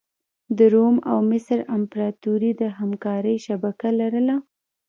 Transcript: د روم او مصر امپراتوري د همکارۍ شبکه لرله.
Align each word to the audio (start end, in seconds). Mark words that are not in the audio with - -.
د 0.57 0.59
روم 0.73 0.95
او 1.09 1.17
مصر 1.31 1.57
امپراتوري 1.77 2.51
د 2.61 2.63
همکارۍ 2.77 3.35
شبکه 3.47 3.89
لرله. 3.99 4.35